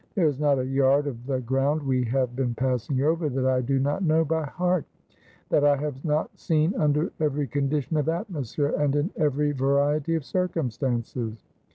[0.15, 3.61] There is not a yard of the ground we have been passing over that I
[3.61, 4.83] do not know by heart—
[5.51, 10.25] that I have not seen under every condition of atmosphere, and in every variety of
[10.25, 11.45] circumstances.